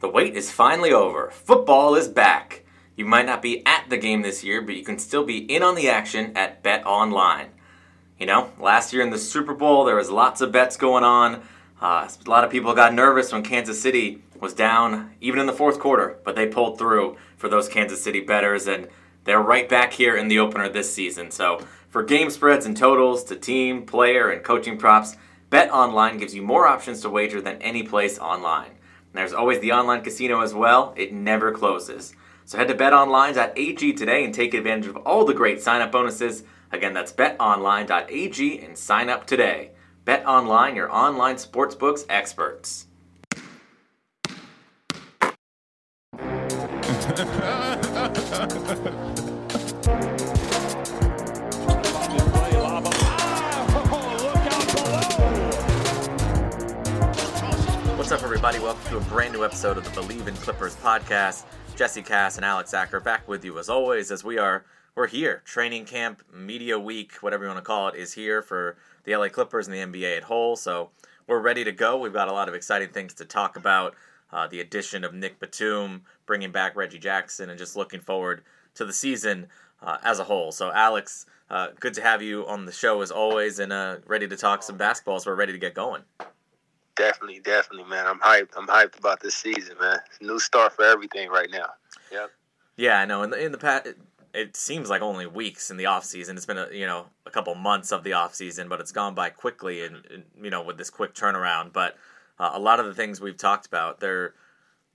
[0.00, 1.30] The wait is finally over.
[1.30, 2.64] Football is back.
[2.94, 5.62] You might not be at the game this year, but you can still be in
[5.62, 7.48] on the action at Bet Online.
[8.18, 11.42] You know, last year in the Super Bowl, there was lots of bets going on.
[11.80, 15.52] Uh, a lot of people got nervous when Kansas City was down, even in the
[15.52, 18.88] fourth quarter, but they pulled through for those Kansas City bettors, and
[19.24, 21.30] they're right back here in the opener this season.
[21.30, 25.16] So, for game spreads and totals to team, player, and coaching props,
[25.50, 28.72] Bet Online gives you more options to wager than any place online.
[29.12, 30.94] There's always the online casino as well.
[30.96, 32.14] It never closes.
[32.44, 36.44] So head to betonline.ag today and take advantage of all the great sign-up bonuses.
[36.72, 39.72] Again, that's betonline.ag and sign up today.
[40.04, 42.86] Bet Online, your online sportsbooks experts.
[58.08, 58.58] What's up, everybody?
[58.58, 61.44] Welcome to a brand new episode of the Believe in Clippers podcast.
[61.76, 64.64] Jesse Cass and Alex Acker back with you as always, as we are
[64.94, 65.42] we're here.
[65.44, 69.28] Training camp, media week, whatever you want to call it, is here for the LA
[69.28, 70.56] Clippers and the NBA at whole.
[70.56, 70.88] So
[71.26, 71.98] we're ready to go.
[71.98, 73.94] We've got a lot of exciting things to talk about.
[74.32, 78.42] Uh, the addition of Nick Batum, bringing back Reggie Jackson, and just looking forward
[78.76, 79.48] to the season
[79.82, 80.50] uh, as a whole.
[80.50, 84.26] So Alex, uh, good to have you on the show as always, and uh, ready
[84.26, 85.20] to talk some basketball.
[85.20, 86.04] So we're ready to get going.
[86.98, 88.06] Definitely, definitely, man.
[88.06, 88.50] I'm hyped.
[88.56, 89.98] I'm hyped about this season, man.
[90.20, 91.68] New start for everything right now.
[92.10, 92.30] Yep.
[92.76, 93.22] Yeah, I know.
[93.22, 93.98] In the in the past, it,
[94.34, 96.36] it seems like only weeks in the off season.
[96.36, 99.14] It's been a you know a couple months of the off season, but it's gone
[99.14, 101.72] by quickly, and, and you know with this quick turnaround.
[101.72, 101.96] But
[102.38, 104.34] uh, a lot of the things we've talked about, there,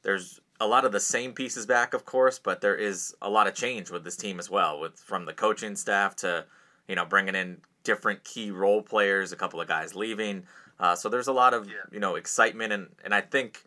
[0.02, 3.48] there's a lot of the same pieces back, of course, but there is a lot
[3.48, 6.46] of change with this team as well, with from the coaching staff to
[6.90, 10.44] you know bringing in different key role players, a couple of guys leaving.
[10.84, 11.76] Uh, so there's a lot of Yeah.
[11.92, 13.64] you know excitement, and and I think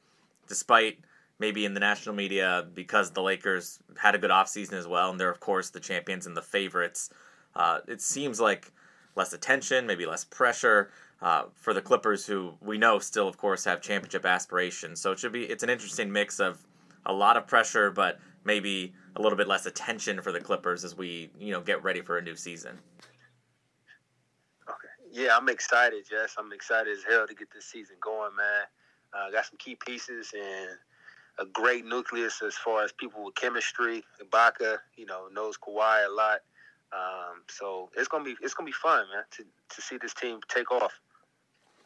[0.49, 0.99] despite
[1.39, 5.19] maybe in the national media because the Lakers had a good offseason as well, and
[5.19, 7.11] they're of course the champions and the favorites.
[7.55, 8.71] Uh, it seems like
[9.15, 10.91] less attention, maybe less pressure
[11.23, 15.01] uh, for the Clippers, who we know still, of course, have championship aspirations.
[15.01, 16.67] So it should be it's an interesting mix of
[17.07, 20.95] a lot of pressure, but maybe a little bit less attention for the Clippers as
[20.95, 22.79] we you know get ready for a new season.
[25.17, 26.35] Yeah, I'm excited, Jess.
[26.39, 28.67] I'm excited as hell to get this season going, man.
[29.15, 30.77] Uh, got some key pieces and
[31.39, 34.05] a great nucleus as far as people with chemistry.
[34.23, 36.41] Ibaka, you know, knows Kawhi a lot.
[36.93, 39.45] Um, so it's gonna be it's gonna be fun, man, to
[39.75, 41.01] to see this team take off.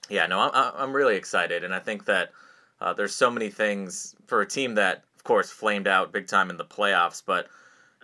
[0.08, 2.32] Yeah, no, I'm I'm really excited, and I think that
[2.80, 6.50] uh, there's so many things for a team that, of course, flamed out big time
[6.50, 7.47] in the playoffs, but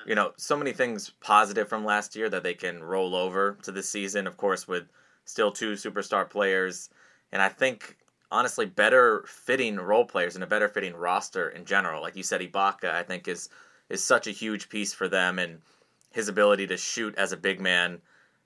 [0.07, 3.73] you know, so many things positive from last year that they can roll over to
[3.73, 4.29] this season.
[4.29, 4.85] Of course, with
[5.27, 6.89] still two superstar players,
[7.33, 7.99] and I think
[8.33, 12.03] honestly better fitting role players and a better fitting roster in general.
[12.03, 13.51] Like you said, Ibaka, I think is
[13.91, 15.61] is such a huge piece for them, and
[16.13, 18.01] his ability to shoot as a big man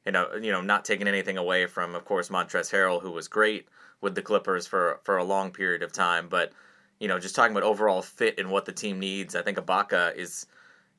[0.06, 3.28] you know, you know, not taking anything away from, of course, Montrezl Harrell, who was
[3.28, 3.68] great
[4.00, 6.28] with the Clippers for for a long period of time.
[6.28, 6.52] But
[6.98, 10.16] you know, just talking about overall fit and what the team needs, I think Ibaka
[10.16, 10.46] is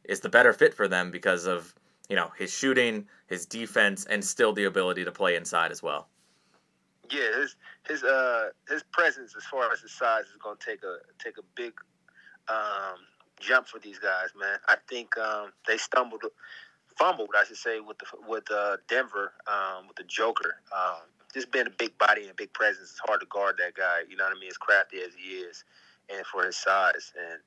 [0.03, 1.73] is the better fit for them because of
[2.09, 6.07] you know his shooting, his defense, and still the ability to play inside as well.
[7.09, 7.55] Yeah, his
[7.87, 11.43] his uh his presence as far as his size is gonna take a take a
[11.55, 11.73] big
[12.47, 12.99] um,
[13.39, 14.59] jump for these guys, man.
[14.67, 16.23] I think um, they stumbled,
[16.97, 20.55] fumbled, I should say, with the with uh, Denver um, with the Joker.
[20.75, 21.01] Um,
[21.33, 24.01] just being a big body and a big presence, it's hard to guard that guy.
[24.09, 24.49] You know what I mean?
[24.49, 25.63] As crafty as he is,
[26.09, 27.39] and for his size, and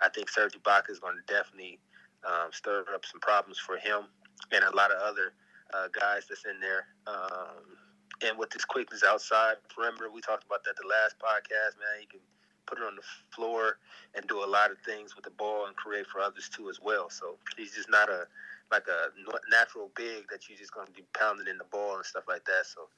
[0.00, 1.78] I think Serge Ibaka is going to definitely
[2.26, 4.04] um, stir up some problems for him
[4.52, 5.32] and a lot of other
[5.72, 6.86] uh, guys that's in there.
[7.06, 7.76] Um,
[8.22, 11.78] and with his quickness outside perimeter, we talked about that the last podcast.
[11.78, 12.20] Man, he can
[12.66, 13.02] put it on the
[13.34, 13.78] floor
[14.14, 16.80] and do a lot of things with the ball and create for others too as
[16.80, 17.10] well.
[17.10, 18.26] So he's just not a
[18.70, 19.10] like a
[19.50, 22.44] natural big that you're just going to be pounding in the ball and stuff like
[22.46, 22.64] that.
[22.64, 22.88] So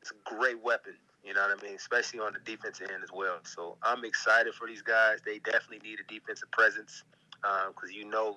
[0.00, 0.94] it's a great weapon.
[1.24, 1.74] You know what I mean?
[1.74, 3.40] Especially on the defensive end as well.
[3.42, 5.18] So I'm excited for these guys.
[5.24, 7.02] They definitely need a defensive presence
[7.42, 8.36] because um, you know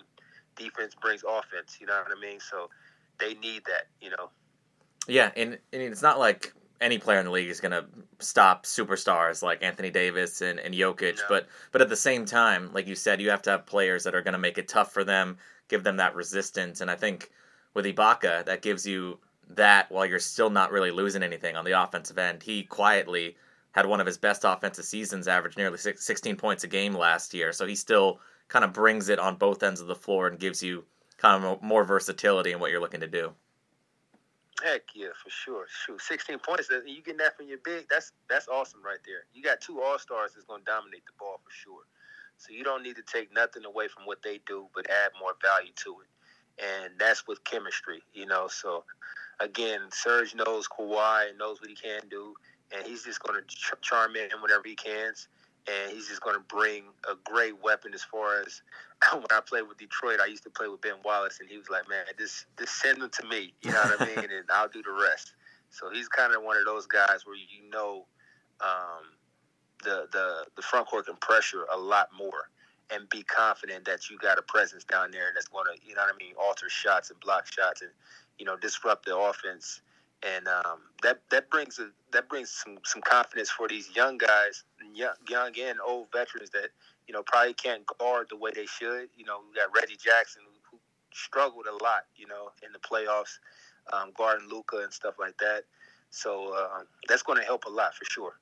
[0.55, 1.77] defense brings offense.
[1.79, 2.39] You know what I mean?
[2.39, 2.69] So
[3.19, 3.87] they need that.
[4.01, 4.29] You know.
[5.07, 7.85] Yeah, and, and it's not like any player in the league is going to
[8.19, 11.17] stop superstars like Anthony Davis and, and Jokic.
[11.17, 11.23] No.
[11.29, 14.15] But but at the same time, like you said, you have to have players that
[14.15, 15.37] are going to make it tough for them,
[15.69, 16.81] give them that resistance.
[16.81, 17.29] And I think
[17.73, 19.19] with Ibaka, that gives you
[19.55, 22.43] that while you're still not really losing anything on the offensive end.
[22.43, 23.35] He quietly
[23.71, 27.53] had one of his best offensive seasons, averaged nearly 16 points a game last year.
[27.53, 28.19] So he still
[28.51, 30.83] kind of brings it on both ends of the floor and gives you
[31.17, 33.31] kind of more versatility in what you're looking to do.
[34.61, 35.65] Heck yeah, for sure.
[35.69, 36.69] Shoot, 16 points.
[36.85, 37.85] You getting that from your big?
[37.89, 39.23] That's that's awesome right there.
[39.33, 41.83] You got two all stars that's going to dominate the ball for sure.
[42.37, 45.33] So you don't need to take nothing away from what they do, but add more
[45.41, 46.63] value to it.
[46.63, 48.47] And that's with chemistry, you know.
[48.49, 48.83] So
[49.39, 52.35] again, Serge knows Kawhi and knows what he can do,
[52.75, 55.13] and he's just going to ch- charm in whenever he can
[55.67, 58.61] and he's just going to bring a great weapon as far as
[59.13, 61.69] when I played with Detroit, I used to play with Ben Wallace, and he was
[61.69, 64.69] like, "Man, just just send them to me, you know what I mean, and I'll
[64.69, 65.33] do the rest."
[65.69, 68.05] So he's kind of one of those guys where you know
[68.59, 69.17] um,
[69.83, 72.49] the the the front court can pressure a lot more
[72.93, 76.01] and be confident that you got a presence down there that's going to, you know
[76.01, 77.91] what I mean, alter shots and block shots and
[78.37, 79.81] you know disrupt the offense
[80.23, 84.63] and um, that that brings a, that brings some some confidence for these young guys,
[84.93, 86.69] young, young and old veterans that
[87.07, 89.09] you know probably can't guard the way they should.
[89.15, 90.77] You know, we got Reggie Jackson who
[91.13, 93.39] struggled a lot, you know, in the playoffs,
[93.93, 95.63] um, guarding Luka and stuff like that.
[96.11, 98.33] So uh, that's going to help a lot for sure.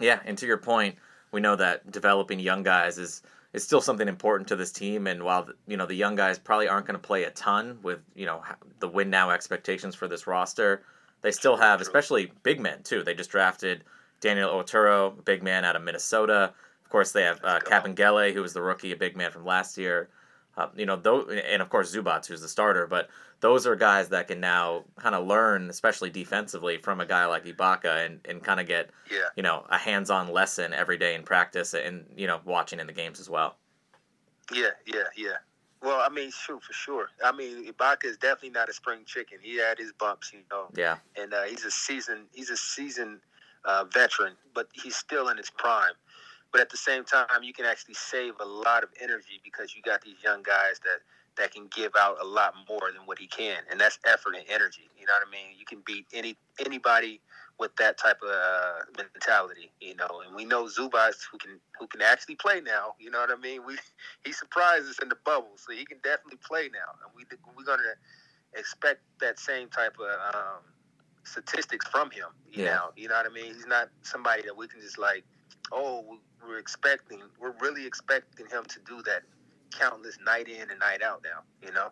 [0.00, 0.96] Yeah, and to your point,
[1.30, 3.22] we know that developing young guys is
[3.54, 5.06] is still something important to this team.
[5.06, 8.00] And while you know the young guys probably aren't going to play a ton with
[8.16, 8.42] you know
[8.80, 10.82] the win now expectations for this roster
[11.22, 13.02] they still have, especially big men too.
[13.02, 13.84] They just drafted
[14.20, 16.52] Daniel Oturu, big man out of Minnesota.
[16.84, 19.76] Of course, they have uh, Kabengele, who was the rookie, a big man from last
[19.76, 20.08] year.
[20.56, 22.86] Uh, you know, those, and of course Zubac, who's the starter.
[22.86, 23.08] But
[23.40, 27.44] those are guys that can now kind of learn, especially defensively, from a guy like
[27.44, 29.28] Ibaka, and, and kind of get, yeah.
[29.36, 32.92] you know, a hands-on lesson every day in practice, and you know, watching in the
[32.92, 33.56] games as well.
[34.52, 35.36] Yeah, yeah, yeah.
[35.82, 37.10] Well, I mean, shoot for sure.
[37.24, 39.38] I mean, Ibaka is definitely not a spring chicken.
[39.40, 40.66] He had his bumps, you know.
[40.74, 40.96] Yeah.
[41.16, 43.20] And uh, he's a season he's a seasoned
[43.64, 45.92] uh, veteran, but he's still in his prime.
[46.50, 49.82] But at the same time, you can actually save a lot of energy because you
[49.82, 51.00] got these young guys that
[51.36, 54.44] that can give out a lot more than what he can, and that's effort and
[54.48, 54.90] energy.
[54.98, 55.56] You know what I mean?
[55.56, 57.20] You can beat any anybody
[57.58, 60.22] with that type of uh, mentality, you know.
[60.24, 62.94] And we know Zubac who can who can actually play now.
[62.98, 63.64] You know what I mean?
[63.66, 63.76] We
[64.24, 67.24] he surprised us in the bubble, so he can definitely play now, and we
[67.56, 67.82] we're gonna
[68.54, 70.62] expect that same type of um,
[71.24, 72.28] statistics from him.
[72.50, 72.74] You yeah.
[72.74, 73.54] know, you know what I mean?
[73.54, 75.24] He's not somebody that we can just like,
[75.72, 79.22] oh, we're expecting, we're really expecting him to do that
[79.78, 81.42] countless night in and night out now.
[81.66, 81.90] You know?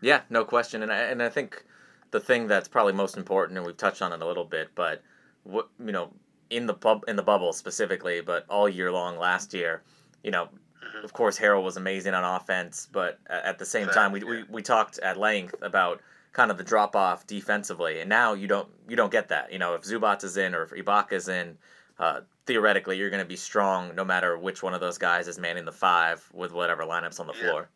[0.00, 1.64] Yeah, no question, and I, and I think
[2.12, 5.02] the thing that's probably most important, and we've touched on it a little bit, but
[5.42, 6.12] what you know
[6.50, 9.82] in the pub in the bubble specifically, but all year long last year,
[10.22, 11.04] you know, mm-hmm.
[11.04, 14.62] of course Harrell was amazing on offense, but at the same time, we, we we
[14.62, 16.00] talked at length about
[16.32, 19.50] kind of the drop off defensively, and now you don't you don't get that.
[19.50, 21.58] You know, if Zubac is in or if Ibaka is in.
[21.98, 25.38] Uh, theoretically, you're going to be strong no matter which one of those guys is
[25.38, 27.42] manning the five with whatever lineups on the yeah.
[27.42, 27.68] floor.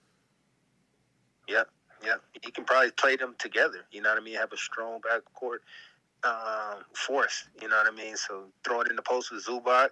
[1.46, 1.68] Yep,
[2.06, 3.84] yeah, he can probably play them together.
[3.90, 4.36] You know what I mean?
[4.36, 5.58] Have a strong backcourt
[6.24, 7.48] um, force.
[7.60, 8.16] You know what I mean?
[8.16, 9.90] So throw it in the post with Zubac.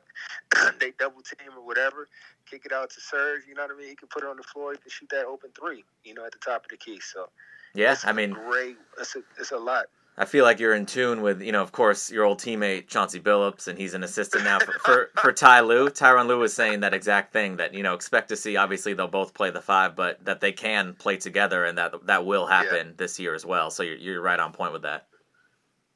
[0.80, 2.09] they double team or whatever.
[2.49, 3.42] Kick it out to Serge.
[3.49, 3.88] You know what I mean?
[3.88, 4.73] He can put it on the floor.
[4.73, 5.85] He can shoot that open three.
[6.04, 7.00] You know, at the top of the key.
[7.00, 7.28] So
[7.75, 8.76] yeah, I mean, great.
[8.99, 9.87] It's a, it's a lot.
[10.16, 13.18] I feel like you're in tune with, you know, of course, your old teammate Chauncey
[13.18, 15.88] Billups, and he's an assistant now for, for, for Ty Lue.
[15.88, 19.09] Tyronn Lue was saying that exact thing that, you know, expect to see, obviously, they'll
[19.09, 22.87] both play the five, but that they can play together and that that will happen
[22.88, 22.92] yeah.
[22.97, 23.71] this year as well.
[23.71, 25.09] So you're, you're right on point with that.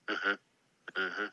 [0.08, 1.00] Mm-hmm.
[1.00, 1.26] Mm-hmm.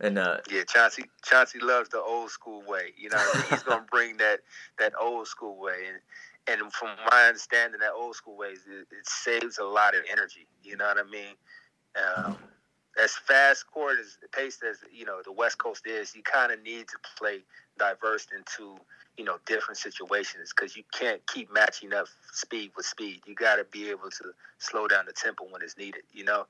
[0.00, 2.92] And uh, yeah, Chauncey Chauncey loves the old school way.
[2.96, 4.40] You know, he's gonna bring that
[4.78, 9.06] that old school way, and and from my understanding, that old school way it, it
[9.06, 10.48] saves a lot of energy.
[10.64, 11.34] You know what I mean?
[11.96, 12.36] Um,
[13.02, 16.62] as fast court as paced as you know the West Coast is, you kind of
[16.62, 17.40] need to play
[17.78, 18.76] diverse into
[19.16, 23.20] you know different situations because you can't keep matching up speed with speed.
[23.26, 26.02] You got to be able to slow down the tempo when it's needed.
[26.12, 26.46] You know,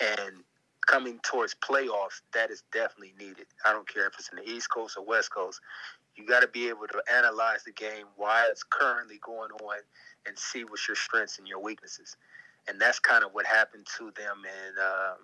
[0.00, 0.42] and
[0.86, 3.46] coming towards playoffs, that is definitely needed.
[3.64, 5.60] I don't care if it's in the East Coast or West Coast.
[6.16, 9.78] You got to be able to analyze the game while it's currently going on
[10.26, 12.16] and see what's your strengths and your weaknesses.
[12.68, 15.18] And that's kind of what happened to them in, um,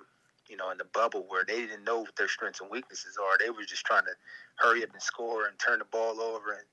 [0.49, 3.39] you know, in the bubble where they didn't know what their strengths and weaknesses are.
[3.39, 4.13] They were just trying to
[4.57, 6.65] hurry up and score and turn the ball over and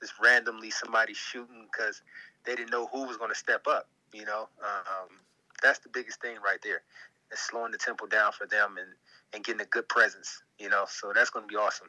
[0.00, 2.02] just randomly somebody shooting because
[2.44, 3.88] they didn't know who was going to step up.
[4.12, 5.08] You know, um,
[5.62, 6.82] that's the biggest thing right there.
[7.30, 8.88] It's slowing the tempo down for them and,
[9.32, 10.42] and getting a good presence.
[10.58, 11.88] You know, so that's going to be awesome.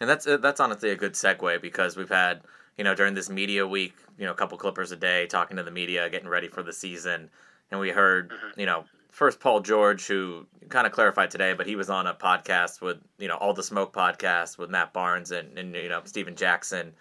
[0.00, 2.42] And that's uh, that's honestly a good segue because we've had
[2.76, 5.62] you know during this media week, you know, a couple Clippers a day talking to
[5.62, 7.30] the media, getting ready for the season,
[7.70, 8.60] and we heard mm-hmm.
[8.60, 12.14] you know first Paul George who kind of clarified today, but he was on a
[12.14, 16.02] podcast with you know all the Smoke podcast with Matt Barnes and and you know
[16.04, 16.92] Stephen Jackson,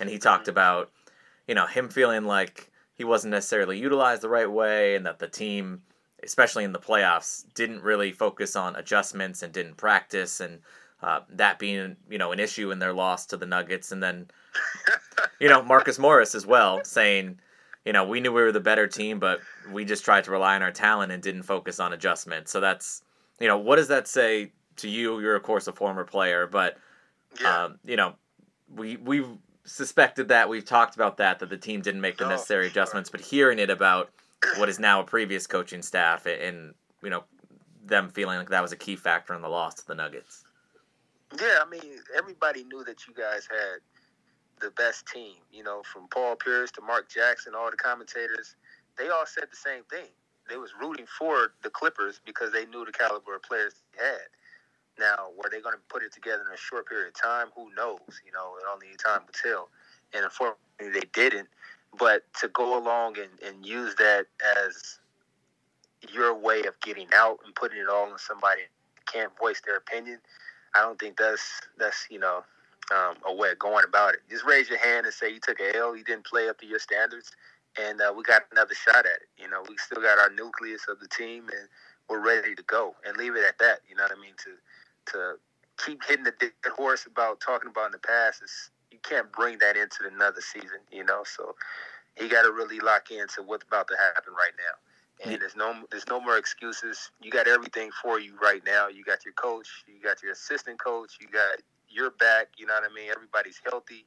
[0.00, 0.50] and he talked mm-hmm.
[0.50, 0.90] about
[1.46, 5.28] you know him feeling like he wasn't necessarily utilized the right way, and that the
[5.28, 5.82] team,
[6.22, 10.60] especially in the playoffs, didn't really focus on adjustments and didn't practice and
[11.02, 14.26] uh, that being you know an issue in their loss to the Nuggets, and then
[15.40, 17.38] you know Marcus Morris as well saying,
[17.86, 19.40] you know, we knew we were the better team, but
[19.70, 22.48] we just tried to rely on our talent and didn't focus on adjustment.
[22.48, 23.02] So that's
[23.40, 25.20] you know what does that say to you?
[25.20, 26.76] You're of course a former player, but
[27.40, 27.64] yeah.
[27.64, 28.14] um, you know
[28.74, 29.28] we we've
[29.64, 33.08] suspected that we've talked about that that the team didn't make the oh, necessary adjustments,
[33.08, 34.10] but hearing it about
[34.56, 36.74] what is now a previous coaching staff and
[37.04, 37.22] you know
[37.84, 40.42] them feeling like that was a key factor in the loss to the Nuggets.
[41.40, 43.80] Yeah, I mean, everybody knew that you guys had
[44.60, 45.34] the best team.
[45.52, 48.56] You know, from Paul Pierce to Mark Jackson, all the commentators,
[48.98, 50.08] they all said the same thing.
[50.48, 54.28] They was rooting for the Clippers because they knew the caliber of players they had.
[54.98, 57.48] Now, were they going to put it together in a short period of time?
[57.56, 58.00] Who knows?
[58.26, 59.68] You know, it only time will tell.
[60.14, 61.48] And unfortunately, they didn't.
[61.98, 64.26] But to go along and, and use that
[64.66, 64.98] as
[66.12, 68.62] your way of getting out and putting it all on somebody
[69.06, 70.18] can't voice their opinion–
[70.74, 71.42] I don't think that's
[71.78, 72.44] that's you know
[72.92, 74.20] um, a way of going about it.
[74.30, 76.66] Just raise your hand and say you took a L, you didn't play up to
[76.66, 77.32] your standards,
[77.80, 79.28] and uh, we got another shot at it.
[79.38, 81.68] You know, we still got our nucleus of the team, and
[82.08, 82.94] we're ready to go.
[83.04, 83.80] And leave it at that.
[83.88, 84.34] You know what I mean?
[84.44, 85.36] To to
[85.84, 89.58] keep hitting the dead horse about talking about in the past is you can't bring
[89.58, 90.80] that into another season.
[90.90, 91.54] You know, so
[92.16, 94.74] he got to really lock into what's about to happen right now
[95.24, 97.10] and there's no there's no more excuses.
[97.22, 98.88] You got everything for you right now.
[98.88, 101.60] You got your coach, you got your assistant coach, you got
[101.96, 102.48] your back.
[102.58, 103.10] You know what I mean?
[103.10, 104.04] Everybody's healthy,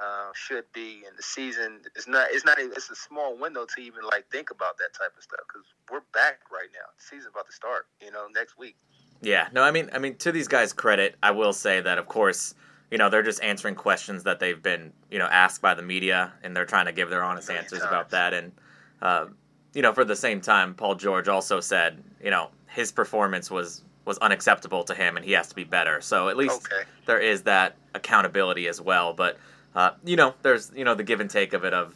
[0.00, 3.82] uh, should be, and the season it's not it's not it's a small window to
[3.82, 6.86] even like think about that type of stuff because we're back right now.
[6.96, 7.86] The season's about to start.
[8.00, 8.76] You know, next week.
[9.20, 12.06] Yeah, no, I mean, I mean, to these guys' credit, I will say that, of
[12.06, 12.54] course,
[12.90, 16.32] you know, they're just answering questions that they've been, you know, asked by the media,
[16.42, 17.88] and they're trying to give their honest answers times.
[17.88, 18.34] about that.
[18.34, 18.52] And
[19.00, 19.26] uh,
[19.74, 23.82] you know, for the same time, Paul George also said, you know, his performance was
[24.04, 26.00] was unacceptable to him, and he has to be better.
[26.00, 26.82] So at least okay.
[27.06, 29.12] there is that accountability as well.
[29.12, 29.38] But
[29.74, 31.74] uh, you know, there's you know the give and take of it.
[31.74, 31.94] Of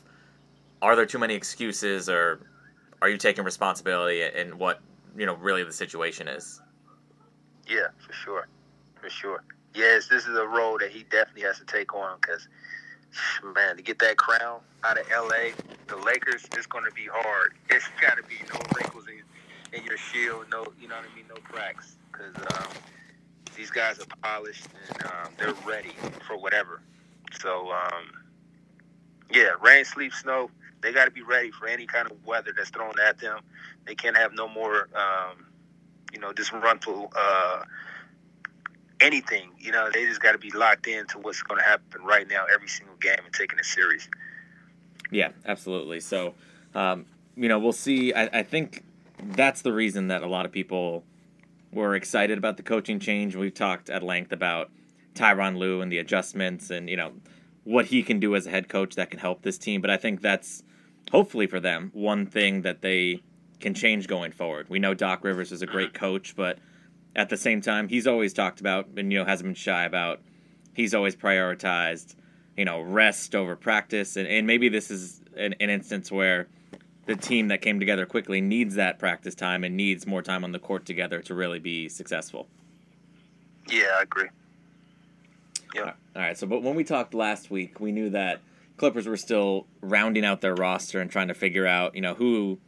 [0.81, 2.41] are there too many excuses, or
[3.03, 4.81] are you taking responsibility in what
[5.17, 6.61] you know really the situation is?
[7.67, 8.49] Yeah, for sure,
[9.01, 9.43] for sure.
[9.75, 12.47] Yes, this is a role that he definitely has to take on because
[13.55, 15.51] man, to get that crown out of LA,
[15.89, 17.55] the Lakers, it's going to be hard.
[17.69, 19.23] It's got to be no wrinkles in,
[19.77, 22.69] in your shield, no, you know what I mean, no cracks, because um,
[23.57, 25.93] these guys are polished and um, they're ready
[26.27, 26.81] for whatever.
[27.41, 28.05] So, um,
[29.31, 32.71] yeah, rain, sleep, snow, they got to be ready for any kind of weather that's
[32.71, 33.41] thrown at them.
[33.87, 35.47] They can't have no more, um,
[36.13, 37.13] you know, disgruntled.
[37.17, 37.63] Uh,
[39.01, 39.51] anything.
[39.59, 42.45] You know, they just got to be locked into what's going to happen right now,
[42.53, 44.09] every single game, and taking it serious.
[45.11, 46.01] Yeah, absolutely.
[46.01, 46.35] So,
[46.75, 47.07] um,
[47.37, 48.13] you know, we'll see.
[48.13, 48.83] I, I, think
[49.23, 51.05] that's the reason that a lot of people
[51.73, 53.37] were excited about the coaching change.
[53.37, 54.71] We've talked at length about
[55.15, 57.13] Tyronn Lue and the adjustments, and you know
[57.65, 59.81] what he can do as a head coach that can help this team.
[59.81, 60.63] But I think that's
[61.11, 63.23] hopefully for them one thing that they
[63.61, 64.69] can change going forward.
[64.69, 66.59] We know Doc Rivers is a great coach, but
[67.15, 70.21] at the same time, he's always talked about and you know hasn't been shy about.
[70.75, 72.15] He's always prioritized,
[72.57, 76.49] you know, rest over practice, and, and maybe this is an, an instance where
[77.07, 80.53] the team that came together quickly needs that practice time and needs more time on
[80.53, 82.49] the court together to really be successful.
[83.69, 84.29] Yeah, I agree.
[85.75, 85.93] Yeah.
[86.15, 86.37] All right.
[86.37, 88.41] So, but when we talked last week, we knew that
[88.77, 92.59] Clippers were still rounding out their roster and trying to figure out, you know, who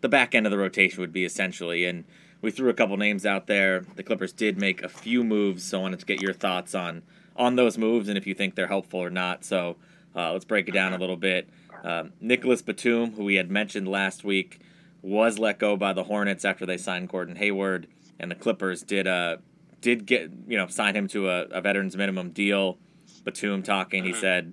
[0.00, 1.84] the back end of the rotation would be essentially.
[1.84, 2.04] And
[2.42, 3.84] we threw a couple names out there.
[3.96, 7.02] The Clippers did make a few moves, so I wanted to get your thoughts on
[7.36, 9.44] on those moves and if you think they're helpful or not.
[9.44, 9.76] So
[10.14, 11.48] uh, let's break it down a little bit.
[11.84, 14.60] Um, Nicholas Batum, who we had mentioned last week,
[15.02, 17.86] was let go by the Hornets after they signed Gordon Hayward.
[18.18, 19.36] and the Clippers did uh
[19.80, 22.78] did get you know sign him to a, a veterans minimum deal.
[23.24, 24.20] Batum talking, he mm-hmm.
[24.20, 24.52] said,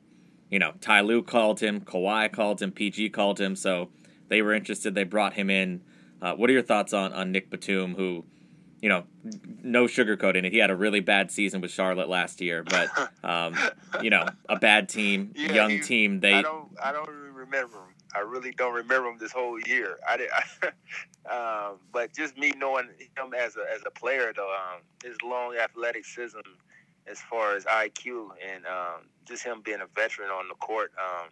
[0.49, 3.89] you know, Ty Lue called him, Kawhi called him, PG called him, so
[4.29, 4.95] they were interested.
[4.95, 5.81] They brought him in.
[6.21, 8.25] Uh, what are your thoughts on on Nick Batum, who
[8.83, 9.05] you know,
[9.63, 10.51] no sugarcoating it.
[10.51, 12.89] He had a really bad season with Charlotte last year, but
[13.23, 13.55] um,
[14.01, 16.19] you know, a bad team, yeah, young team.
[16.19, 17.95] They I don't I don't remember him.
[18.13, 19.97] I really don't remember him this whole year.
[20.07, 21.31] I did, I,
[21.69, 25.55] um, but just me knowing him as a as a player though, um, his long
[25.55, 26.39] athleticism,
[27.07, 30.91] as far as IQ, and um, just him being a veteran on the court.
[30.99, 31.29] Um,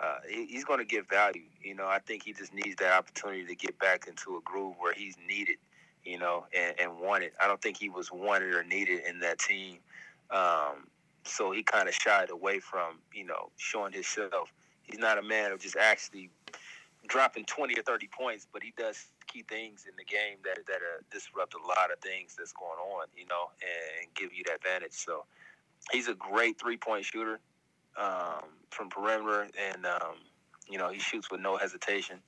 [0.00, 1.42] uh, he, he's going to get value.
[1.62, 4.76] You know, I think he just needs that opportunity to get back into a groove
[4.78, 5.56] where he's needed
[6.04, 7.32] you know, and, and wanted.
[7.40, 9.78] I don't think he was wanted or needed in that team.
[10.30, 10.88] Um,
[11.24, 14.52] so he kind of shied away from, you know, showing himself.
[14.82, 16.30] He's not a man of just actually
[17.06, 20.76] dropping 20 or 30 points, but he does key things in the game that that
[20.76, 24.56] uh, disrupt a lot of things that's going on, you know, and, give you that
[24.56, 24.92] advantage.
[24.92, 25.24] So
[25.92, 27.38] he's a great three point shooter
[27.96, 30.16] um, from perimeter, and um,
[30.68, 32.18] you know he shoots with no hesitation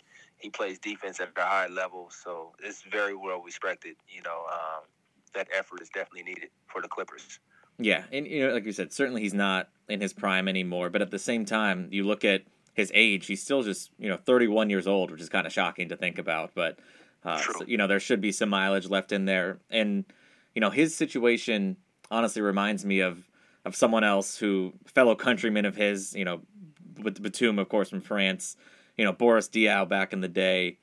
[0.42, 3.96] he plays defense at a high level, so it's very well respected.
[4.08, 4.82] You know, um,
[5.34, 7.38] that effort is definitely needed for the Clippers.
[7.78, 10.90] Yeah, and you know, like you said, certainly he's not in his prime anymore.
[10.90, 12.42] But at the same time, you look at
[12.75, 15.88] his age; he's still just you know 31 years old, which is kind of shocking
[15.90, 16.50] to think about.
[16.54, 16.78] But
[17.25, 20.04] uh, so, you know, there should be some mileage left in there, and
[20.54, 21.76] you know, his situation
[22.11, 23.28] honestly reminds me of
[23.64, 26.40] of someone else who fellow countrymen of his, you know,
[27.00, 28.56] with Batum, of course, from France
[28.96, 30.78] you know Boris Diaw back in the day,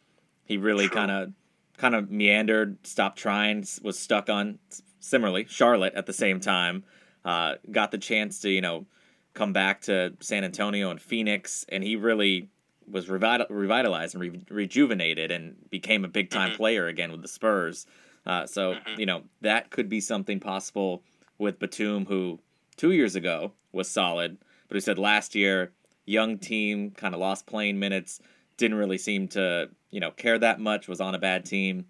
[0.46, 1.34] he really kind of
[1.78, 4.60] kind of meandered, stopped trying, was stuck on
[5.00, 6.84] similarly Charlotte at the same time.
[7.24, 8.86] Uh, got the chance to you know
[9.34, 12.50] come back to San Antonio and Phoenix, and he really
[12.90, 16.58] was revital- revitalized and re- rejuvenated and became a big time mm-hmm.
[16.58, 17.86] player again with the Spurs.
[18.26, 19.00] Uh, so mm-hmm.
[19.00, 21.04] you know that could be something possible
[21.38, 22.40] with Batum, who
[22.76, 24.38] two years ago was solid,
[24.68, 25.72] but who said last year
[26.10, 28.20] young team, kind of lost playing minutes,
[28.58, 30.88] didn't really seem to you know care that much.
[30.88, 31.86] Was on a bad team.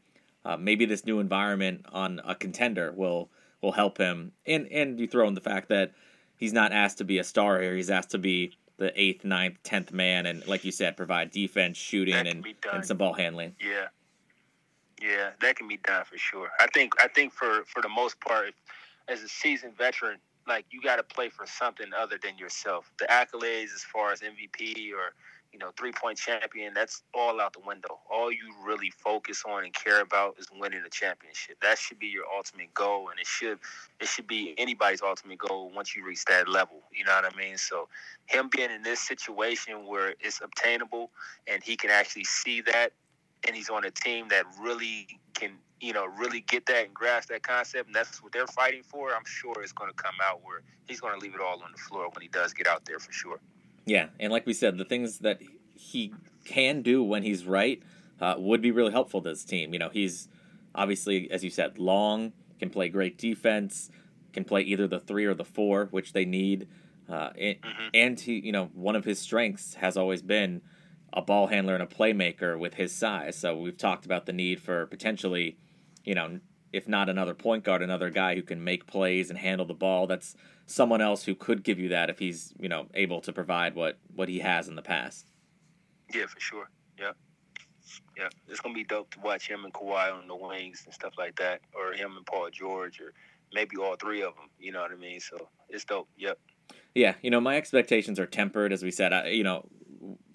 [0.46, 3.30] Uh, maybe this new environment on a contender will
[3.62, 4.32] will help him.
[4.46, 5.94] And and you throw in the fact that
[6.38, 7.76] he's not asked to be a star here.
[7.76, 11.78] He's asked to be the eighth, ninth, tenth man, and like you said, provide defense,
[11.78, 13.56] shooting, and, and some ball handling.
[13.60, 13.88] Yeah,
[15.02, 16.50] yeah, that can be done for sure.
[16.60, 18.54] I think I think for for the most part,
[19.08, 20.18] as a seasoned veteran,
[20.50, 22.92] like you got to play for something other than yourself.
[23.00, 25.14] The accolades, as far as MVP or
[25.54, 28.00] you know three point champion, that's all out the window.
[28.12, 31.58] All you really focus on and care about is winning the championship.
[31.62, 33.60] That should be your ultimate goal, and it should
[34.00, 36.82] it should be anybody's ultimate goal once you reach that level.
[36.92, 37.58] You know what I mean?
[37.58, 37.88] So
[38.26, 41.12] him being in this situation where it's obtainable
[41.48, 42.92] and he can actually see that,
[43.48, 47.30] and he's on a team that really can you know, really get that and grasp
[47.30, 50.42] that concept, and that's what they're fighting for, I'm sure it's going to come out
[50.44, 52.86] where he's going to leave it all on the floor when he does get out
[52.86, 53.40] there for sure.
[53.86, 55.40] Yeah, and like we said, the things that
[55.76, 56.14] he
[56.46, 57.82] can do when he's right
[58.20, 59.74] uh, would be really helpful to this team.
[59.74, 60.28] You know, he's
[60.76, 63.90] obviously, as you said, long, can play great defense,
[64.34, 66.68] can play either the three or the four, which they need.
[67.10, 67.88] Uh, and, mm-hmm.
[67.94, 70.62] and he, you know, one of his strengths has always been
[71.14, 73.36] a ball handler and a playmaker with his size.
[73.38, 75.58] So we've talked about the need for potentially
[76.04, 76.40] you know,
[76.72, 80.08] if not another point guard, another guy who can make plays and handle the ball.
[80.08, 83.76] That's someone else who could give you that if he's, you know, able to provide
[83.76, 85.28] what what he has in the past.
[86.14, 86.70] Yeah, for sure.
[87.00, 87.12] Yeah.
[88.18, 88.30] Yeah.
[88.48, 91.36] It's gonna be dope to watch him and Kawhi on the wings and stuff like
[91.38, 93.14] that, or him and Paul George, or
[93.54, 94.50] maybe all three of them.
[94.60, 95.20] You know what I mean?
[95.20, 96.10] So it's dope.
[96.18, 96.40] Yep.
[96.94, 99.14] Yeah, you know, my expectations are tempered, as we said.
[99.14, 99.68] I, you know,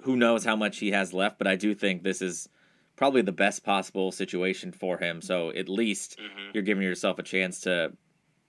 [0.04, 2.48] who knows how much he has left, but I do think this is
[2.94, 5.22] probably the best possible situation for him.
[5.22, 6.50] So at least mm-hmm.
[6.52, 7.92] you're giving yourself a chance to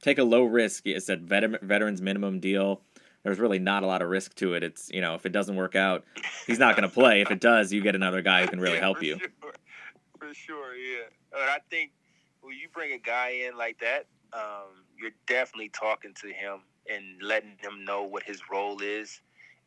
[0.02, 0.86] take a low risk.
[0.86, 2.82] It's a vet- veterans minimum deal.
[3.24, 4.64] There's really not a lot of risk to it.
[4.64, 6.04] It's you know if it doesn't work out,
[6.46, 7.22] he's not going to play.
[7.22, 9.18] if it does, you get another guy who can really yeah, help you.
[9.18, 9.54] Sure.
[10.20, 11.06] For sure, yeah.
[11.32, 11.92] But I think
[12.42, 17.22] when you bring a guy in like that, um, you're definitely talking to him and
[17.22, 19.22] letting him know what his role is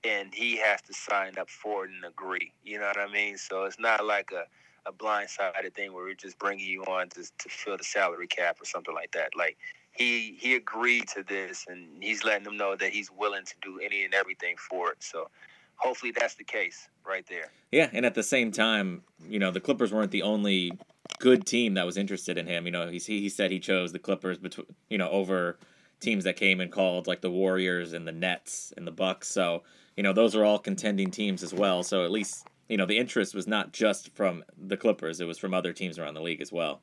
[0.04, 2.52] and he has to sign up for it and agree.
[2.64, 3.36] You know what I mean?
[3.36, 4.44] So it's not like a
[4.86, 8.56] a blindsided thing where we're just bringing you on to to fill the salary cap
[8.60, 9.30] or something like that.
[9.36, 9.56] Like
[9.92, 13.78] he he agreed to this, and he's letting them know that he's willing to do
[13.80, 15.02] any and everything for it.
[15.02, 15.28] So
[15.76, 17.50] hopefully that's the case right there.
[17.70, 20.72] Yeah, and at the same time, you know, the Clippers weren't the only
[21.18, 22.64] good team that was interested in him.
[22.64, 25.58] You know, he he said he chose the Clippers between you know over
[26.00, 29.28] teams that came and called like the Warriors and the Nets and the Bucks.
[29.28, 29.64] So
[29.98, 31.82] you know those are all contending teams as well.
[31.82, 35.38] So at least you know, the interest was not just from the Clippers; it was
[35.38, 36.82] from other teams around the league as well.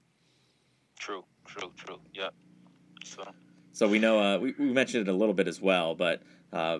[1.00, 2.00] True, true, true.
[2.14, 2.34] Yep.
[3.06, 3.24] So.
[3.72, 6.80] So we know uh, we, we mentioned it a little bit as well, but uh,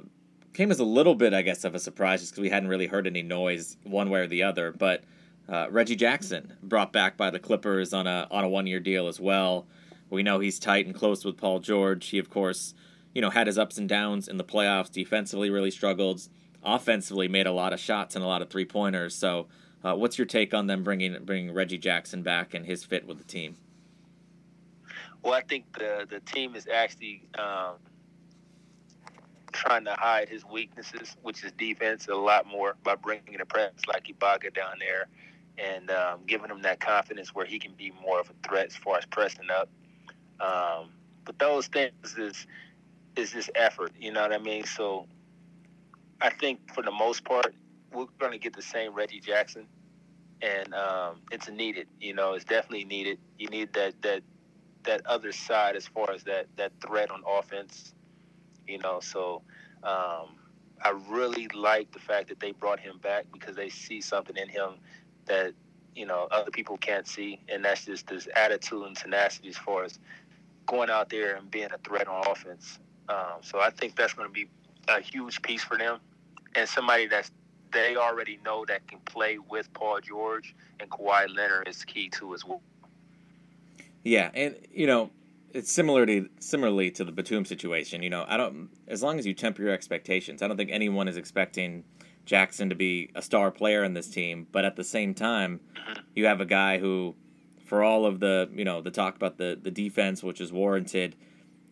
[0.54, 2.88] came as a little bit, I guess, of a surprise just because we hadn't really
[2.88, 4.74] heard any noise one way or the other.
[4.74, 5.04] But
[5.48, 9.08] uh, Reggie Jackson brought back by the Clippers on a on a one year deal
[9.08, 9.68] as well.
[10.10, 12.08] We know he's tight and close with Paul George.
[12.08, 12.74] He of course,
[13.16, 14.92] you know, had his ups and downs in the playoffs.
[14.92, 16.28] Defensively, really struggled.
[16.62, 19.16] Offensively, made a lot of shots and a lot of three pointers.
[19.16, 19.48] So,
[19.84, 23.18] uh, what's your take on them bringing bringing Reggie Jackson back and his fit with
[23.18, 23.56] the team?
[25.24, 27.76] Well, I think the the team is actually um,
[29.54, 33.84] trying to hide his weaknesses, which is defense, a lot more by bringing a presence
[33.88, 35.08] like Ibaka down there
[35.58, 38.76] and um, giving him that confidence where he can be more of a threat as
[38.76, 39.70] far as pressing up.
[40.42, 40.90] Um,
[41.24, 42.46] but those things is
[43.16, 44.66] is this effort, you know what I mean?
[44.66, 45.08] So
[46.22, 47.54] I think for the most part,
[47.92, 49.68] we're going to get the same Reggie Jackson,
[50.42, 51.88] and um, it's needed.
[52.00, 53.20] You know, it's definitely needed.
[53.38, 54.22] You need that that
[54.84, 57.94] that other side as far as that that threat on offense.
[58.68, 59.44] You know, so
[59.84, 60.36] um,
[60.82, 64.50] I really like the fact that they brought him back because they see something in
[64.50, 64.76] him
[65.26, 65.54] that
[65.96, 69.84] you know other people can't see, and that's just this attitude and tenacity as far
[69.84, 70.00] as
[70.66, 72.80] going out there and being a threat on offense.
[73.10, 74.48] Um, so I think that's going to be
[74.88, 76.00] a huge piece for them,
[76.56, 77.32] and somebody that's
[77.72, 82.34] they already know that can play with Paul George and Kawhi Leonard is key too
[82.34, 82.62] as well.
[84.04, 85.12] Yeah, and you know,
[85.52, 88.04] it's similarly similarly to the Batum situation.
[88.04, 90.42] You know, I don't as long as you temper your expectations.
[90.42, 91.84] I don't think anyone is expecting
[92.26, 96.02] Jackson to be a star player in this team, but at the same time, mm-hmm.
[96.16, 97.16] you have a guy who,
[97.66, 101.16] for all of the you know the talk about the the defense, which is warranted.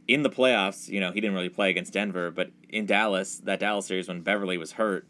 [0.07, 3.59] In the playoffs, you know, he didn't really play against Denver, but in Dallas, that
[3.59, 5.07] Dallas series when Beverley was hurt,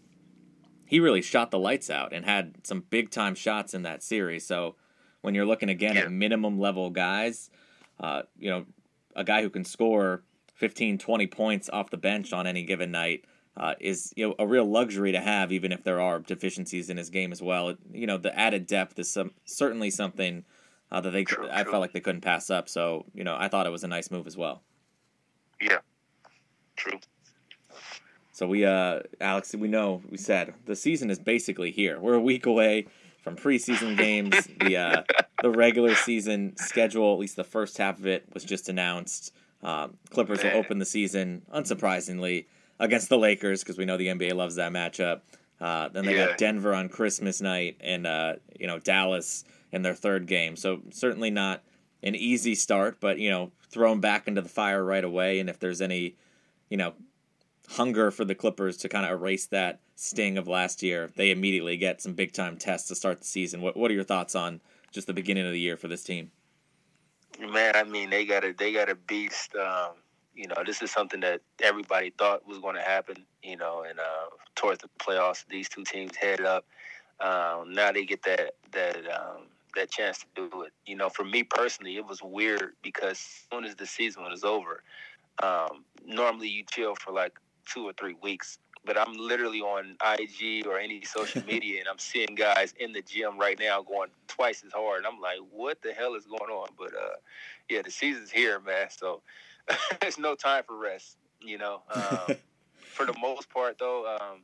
[0.86, 4.46] he really shot the lights out and had some big time shots in that series.
[4.46, 4.76] So
[5.22, 6.04] when you're looking again yeah.
[6.04, 7.50] at minimum level guys,
[8.00, 8.66] uh, you know,
[9.16, 10.24] a guy who can score
[10.56, 13.26] 15, 20 points off the bench on any given night
[13.56, 16.98] uh, is you know a real luxury to have, even if there are deficiencies in
[16.98, 17.76] his game as well.
[17.92, 20.44] You know, the added depth is some certainly something
[20.92, 21.72] uh, that they true, I true.
[21.72, 22.68] felt like they couldn't pass up.
[22.68, 24.64] So you know, I thought it was a nice move as well.
[25.62, 25.80] Yeah,
[26.76, 27.00] true.
[28.32, 32.00] So we, uh, Alex, we know we said the season is basically here.
[32.00, 32.88] We're a week away
[33.24, 34.48] from preseason games.
[34.60, 35.04] the uh,
[35.42, 39.34] the regular season schedule, at least the first half of it, was just announced.
[39.62, 42.46] Um, Clippers will open the season, unsurprisingly,
[42.80, 45.22] against the Lakers because we know the NBA loves that matchup.
[45.62, 46.28] Uh, then they yeah.
[46.28, 50.56] got Denver on Christmas night, and uh, you know Dallas in their third game.
[50.56, 51.64] So certainly not
[52.04, 55.40] an easy start, but you know throw thrown back into the fire right away.
[55.40, 56.16] And if there's any,
[56.70, 56.94] you know,
[57.70, 61.78] hunger for the Clippers to kind of erase that sting of last year, they immediately
[61.78, 63.62] get some big time tests to start the season.
[63.62, 64.62] What What are your thoughts on
[64.92, 66.32] just the beginning of the year for this team?
[67.40, 69.56] Man, I mean, they got a they got a beast.
[69.56, 69.94] Um,
[70.36, 73.26] you know, this is something that everybody thought was going to happen.
[73.42, 76.66] You know, and uh, towards the playoffs, these two teams head up.
[77.20, 80.74] Um, now they get that that um, that chance to do it.
[80.86, 84.44] You know, for me personally, it was weird because as soon as the season was
[84.44, 84.84] over,
[85.42, 87.34] um, normally you chill for like
[87.66, 88.60] two or three weeks.
[88.86, 93.02] But I'm literally on IG or any social media, and I'm seeing guys in the
[93.02, 94.98] gym right now going twice as hard.
[95.00, 96.68] And I'm like, what the hell is going on?
[96.78, 97.16] But uh,
[97.70, 98.88] yeah, the season's here, man.
[98.90, 99.22] So
[100.02, 101.18] there's no time for rest.
[101.42, 102.36] You know, um,
[102.76, 104.42] for the most part, though, um,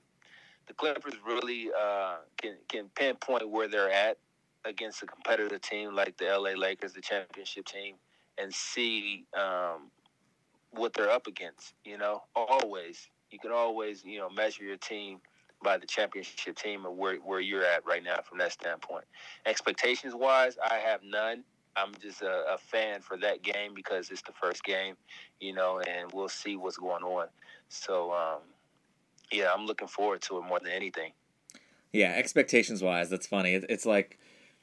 [0.67, 4.17] the Clippers really uh, can can pinpoint where they're at
[4.65, 7.95] against a competitive team like the LA Lakers, the championship team,
[8.37, 9.89] and see um,
[10.71, 11.73] what they're up against.
[11.85, 15.19] You know, always you can always you know measure your team
[15.63, 19.05] by the championship team and where where you're at right now from that standpoint.
[19.45, 21.43] Expectations wise, I have none.
[21.75, 24.95] I'm just a, a, fan for that game because it's the first game,
[25.39, 27.27] you know, and we'll see what's going on.
[27.69, 28.39] So, um,
[29.31, 31.13] yeah, I'm looking forward to it more than anything.
[31.93, 33.53] Yeah, expectations wise, that's funny.
[33.53, 34.18] It's like,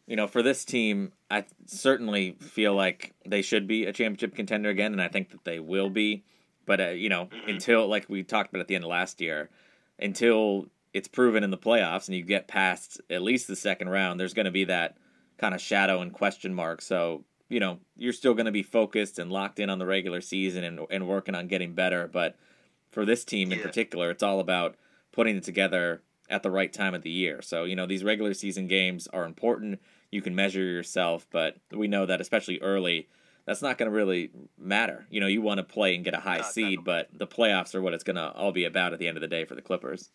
[0.06, 4.70] you know, for this team, I certainly feel like they should be a championship contender
[4.70, 6.24] again, and I think that they will be.
[6.64, 7.48] But uh, you know, mm-hmm.
[7.48, 9.50] until like we talked about at the end of last year,
[9.98, 14.18] until it's proven in the playoffs and you get past at least the second round,
[14.18, 14.96] there's going to be that
[15.38, 16.80] kind of shadow and question mark.
[16.82, 20.20] So you know, you're still going to be focused and locked in on the regular
[20.20, 22.08] season and and working on getting better.
[22.08, 22.36] But
[22.90, 23.64] for this team in yeah.
[23.64, 24.76] particular, it's all about
[25.12, 27.42] putting it together at the right time of the year.
[27.42, 29.80] So you know, these regular season games are important.
[30.10, 33.08] You can measure yourself, but we know that especially early
[33.44, 35.06] that's not going to really matter.
[35.10, 37.74] You know, you want to play and get a high no, seed, but the playoffs
[37.74, 39.54] are what it's going to all be about at the end of the day for
[39.54, 40.10] the Clippers.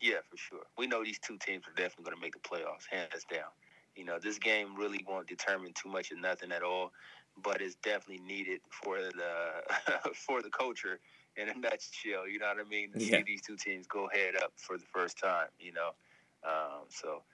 [0.00, 0.64] Yeah, for sure.
[0.78, 3.50] We know these two teams are definitely going to make the playoffs, hands down.
[3.94, 6.92] You know, this game really won't determine too much of nothing at all,
[7.36, 9.62] but it's definitely needed for the
[10.14, 11.00] for the culture
[11.36, 12.26] in a nutshell.
[12.28, 12.92] You know what I mean?
[12.92, 13.20] To Yeah.
[13.20, 15.48] see these two teams go head up for the first time.
[15.58, 15.90] You know,
[16.44, 17.24] um, so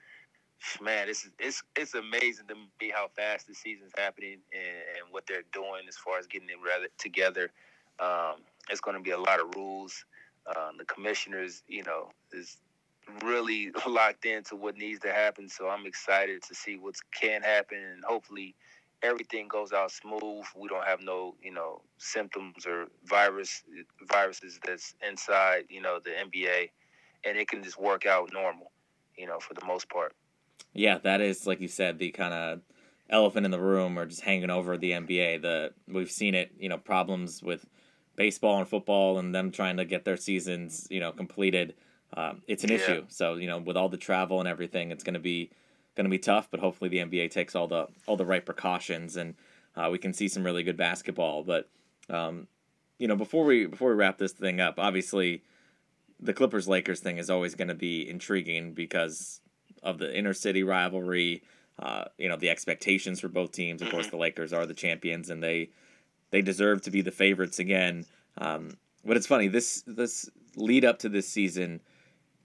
[0.81, 5.27] man, it's it's it's amazing to me how fast the season's happening and, and what
[5.27, 7.51] they're doing as far as getting it together.
[7.99, 8.37] Um,
[8.69, 10.05] it's going to be a lot of rules.
[10.55, 12.59] Um, the commissioners, you know, is
[13.23, 15.49] really locked into what needs to happen.
[15.49, 18.55] So I'm excited to see what can happen, and hopefully
[19.03, 20.45] everything goes out smooth.
[20.57, 23.63] We don't have no, you know, symptoms or virus
[24.11, 26.71] viruses that's inside, you know, the NBA,
[27.25, 28.71] and it can just work out normal,
[29.17, 30.13] you know, for the most part.
[30.73, 32.61] Yeah, that is like you said, the kind of
[33.09, 35.43] elephant in the room or just hanging over the NBA.
[35.43, 37.67] The we've seen it, you know, problems with
[38.17, 41.75] baseball and football and them trying to get their seasons, you know, completed.
[42.15, 42.77] Um, it's an Yeah.
[42.77, 43.05] issue.
[43.09, 45.51] So you know, with all the travel and everything, it's going to be
[45.95, 46.49] going to be tough.
[46.51, 49.35] But hopefully, the NBA takes all the all the right precautions and
[49.77, 51.43] uh, we can see some really good basketball.
[51.45, 51.69] But
[52.09, 52.49] um,
[52.99, 55.43] you know, before we before we wrap this thing up, obviously,
[56.21, 59.41] the Clippers Lakers thing is always going to be intriguing because
[59.87, 61.43] of the inner city rivalry.
[61.79, 63.83] Uh, you know the expectations for both teams.
[63.83, 65.71] Of course, the Lakers are the champions, and they
[66.31, 68.07] they deserve to be the favorites again.
[68.39, 71.81] Um, but it's funny this this lead up to this season,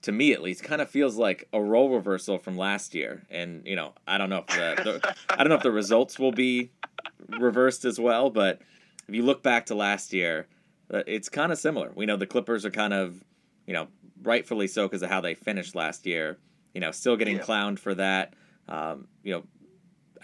[0.01, 3.23] to me at least, kind of feels like a role reversal from last year.
[3.29, 6.19] And you know, I don't know if the, the I don't know if the results
[6.19, 6.71] will be
[7.39, 8.29] reversed as well.
[8.29, 8.61] But
[9.07, 10.47] if you look back to last year,
[10.93, 11.91] uh, it's kind of similar.
[11.95, 13.23] We know the Clippers are kind of
[13.65, 13.87] you know
[14.23, 16.37] rightfully so because of how they finished last year.
[16.73, 17.43] You know, still getting Yeah.
[17.43, 18.33] clowned for that.
[18.67, 19.43] Um, you know,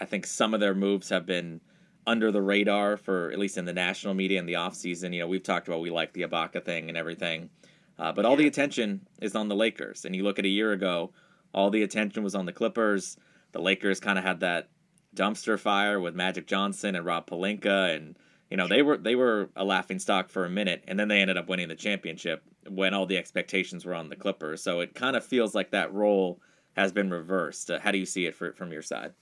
[0.00, 1.60] I think some of their moves have been
[2.06, 5.12] under the radar for at least in the national media in the offseason.
[5.12, 7.50] You know, we've talked about we like the Ibaka thing and everything.
[7.98, 10.04] Uh, but all the attention is on the Lakers.
[10.04, 11.10] And you look at a year ago,
[11.52, 13.16] all the attention was on the Clippers.
[13.52, 14.68] The Lakers kind of had that
[15.14, 18.16] dumpster fire with Magic Johnson and Rob Pelinka and
[18.50, 21.20] you know, they were they were a laughing stock for a minute and then they
[21.20, 24.62] ended up winning the championship when all the expectations were on the Clippers.
[24.62, 26.40] So it kind of feels like that role
[26.76, 27.70] has been reversed.
[27.70, 29.12] Uh, how do you see it for, from your side?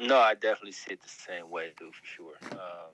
[0.00, 2.34] No, I definitely see it the same way, dude, for sure.
[2.52, 2.92] Um,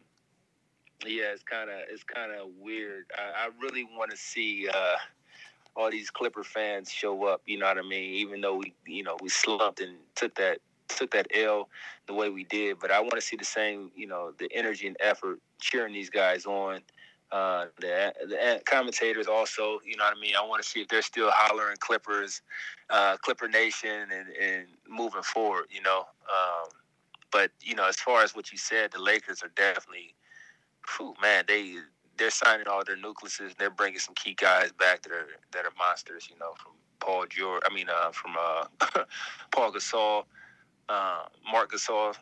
[1.07, 3.07] yeah, it's kind of it's kind of weird.
[3.17, 4.97] I, I really want to see uh,
[5.77, 7.43] all these Clipper fans show up.
[7.47, 8.15] You know what I mean?
[8.15, 11.69] Even though we, you know, we slumped and took that took that L
[12.07, 14.87] the way we did, but I want to see the same, you know, the energy
[14.87, 16.81] and effort cheering these guys on.
[17.33, 20.37] Uh, the, the commentators also, you know what I mean.
[20.37, 22.43] I want to see if they're still hollering Clippers,
[22.91, 25.65] uh, Clipper Nation, and, and moving forward.
[25.71, 26.69] You know, um,
[27.33, 30.15] but you know, as far as what you said, the Lakers are definitely,
[30.97, 31.75] whew, man, they
[32.17, 33.57] they're signing all their nucleuses.
[33.57, 36.29] They're bringing some key guys back that are that are monsters.
[36.31, 37.63] You know, from Paul George.
[37.69, 38.67] I mean, uh, from uh,
[39.51, 40.25] Paul Gasol,
[40.89, 42.15] uh, Marc Gasol,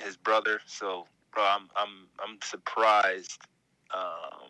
[0.00, 0.60] his brother.
[0.66, 3.40] So, bro, I'm I'm I'm surprised
[3.94, 4.48] um,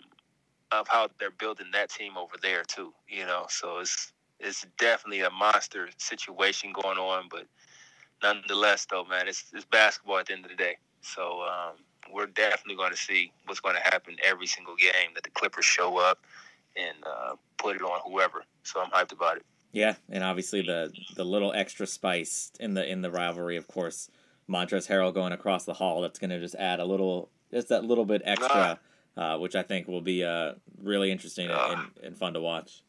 [0.70, 2.92] of how they're building that team over there too.
[3.08, 7.46] You know, so it's it's definitely a monster situation going on, but
[8.22, 10.76] nonetheless, though, man, it's it's basketball at the end of the day.
[11.00, 11.76] So um,
[12.12, 15.64] we're definitely going to see what's going to happen every single game that the Clippers
[15.64, 16.24] show up
[16.76, 18.44] and uh, put it on whoever.
[18.62, 19.44] So I'm hyped about it.
[19.72, 24.10] Yeah, and obviously the the little extra spice in the in the rivalry, of course,
[24.48, 26.02] Montrezl Harrell going across the hall.
[26.02, 28.78] That's going to just add a little, just that little bit extra,
[29.16, 32.82] uh, which I think will be uh, really interesting and, and, and fun to watch.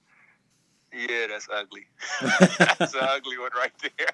[0.93, 1.87] Yeah, that's ugly.
[2.21, 4.07] that's an ugly one right there.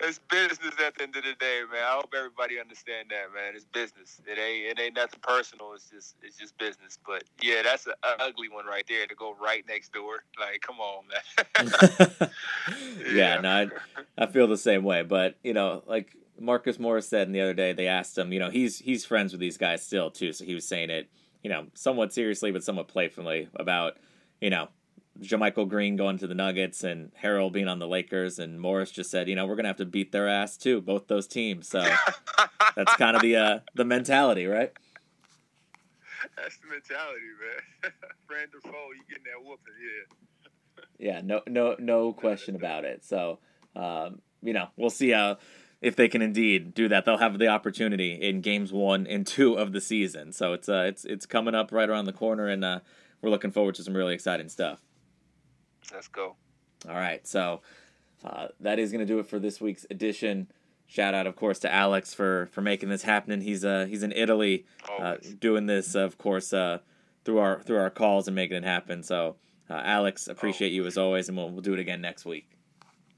[0.00, 1.82] It's business at the end of the day, man.
[1.82, 3.54] I hope everybody understand that, man.
[3.54, 4.20] It's business.
[4.26, 5.72] It ain't it ain't nothing personal.
[5.74, 6.98] It's just it's just business.
[7.06, 10.24] But yeah, that's an ugly one right there to go right next door.
[10.38, 12.30] Like, come on, man.
[13.14, 15.02] yeah, no, I, I feel the same way.
[15.02, 18.32] But you know, like Marcus Morris said the other day, they asked him.
[18.32, 21.08] You know, he's he's friends with these guys still too, so he was saying it,
[21.42, 23.96] you know, somewhat seriously but somewhat playfully about,
[24.40, 24.68] you know,
[25.20, 29.10] JaMychal Green going to the Nuggets and Harrell being on the Lakers, and Morris just
[29.10, 31.68] said, you know, we're gonna have to beat their ass too, both those teams.
[31.68, 31.86] So
[32.74, 34.72] that's kind of the uh, the mentality, right?
[36.36, 37.92] That's the mentality, man.
[38.26, 40.14] Friend or foe, you getting that whooping, yeah.
[40.98, 43.04] Yeah, no, no, no question about it.
[43.04, 43.38] So,
[43.76, 45.38] um, you know, we'll see how
[45.80, 47.04] if they can indeed do that.
[47.04, 50.32] They'll have the opportunity in games one and two of the season.
[50.32, 52.80] So it's uh, it's it's coming up right around the corner, and uh,
[53.20, 54.80] we're looking forward to some really exciting stuff.
[55.92, 56.36] Let's go.
[56.88, 57.62] All right, so
[58.24, 60.48] uh, that is going to do it for this week's edition.
[60.86, 63.40] Shout out, of course, to Alex for for making this happen.
[63.40, 64.66] He's uh he's in Italy,
[65.00, 66.78] uh, doing this, of course, uh,
[67.24, 69.02] through our through our calls and making it happen.
[69.02, 69.36] So,
[69.70, 72.50] uh, Alex, appreciate you as always, and we'll we'll do it again next week.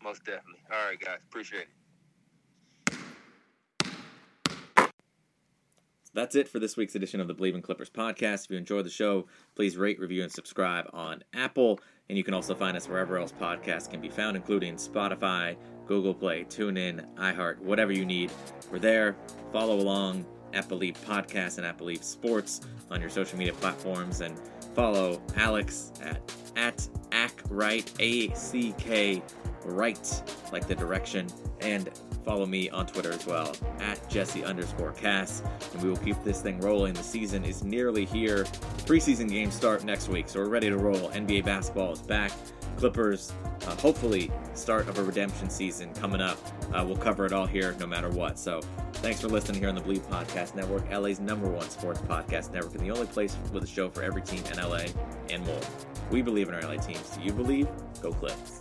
[0.01, 0.61] Most definitely.
[0.73, 1.19] All right, guys.
[1.29, 1.69] Appreciate it.
[6.17, 8.47] that's it for this week's edition of the Believe in Clippers podcast.
[8.47, 11.79] If you enjoyed the show, please rate, review, and subscribe on Apple.
[12.09, 16.15] And you can also find us wherever else podcasts can be found, including Spotify, Google
[16.15, 18.31] Play, TuneIn, iHeart, whatever you need.
[18.71, 19.17] We're there.
[19.53, 24.21] Follow along at Bleav Podcast and at Bleav Sports on your social media platforms.
[24.21, 24.39] And
[24.75, 26.21] follow Alex at,
[26.55, 27.43] at ACK
[27.99, 29.23] A C K
[29.65, 31.27] right, like the direction.
[31.61, 31.91] And
[32.25, 35.43] follow me on Twitter as well, at Jesse underscore Cass,
[35.73, 36.95] and we will keep this thing rolling.
[36.95, 38.45] The season is nearly here.
[38.85, 41.11] Preseason games start next week, so we're ready to roll.
[41.11, 42.33] NBA basketball is back.
[42.77, 43.33] Clippers,
[43.67, 46.39] uh, hopefully, start of a redemption season coming up.
[46.75, 48.39] Uh, we'll cover it all here no matter what.
[48.39, 48.61] So,
[48.95, 52.75] thanks for listening here on the Bleav Podcast Network, LA's number one sports podcast network,
[52.75, 54.85] and the only place with a show for every team in LA
[55.31, 55.61] and more.
[56.11, 57.09] We believe in our LA teams.
[57.17, 57.69] Do you believe?
[58.03, 58.61] Go Clips.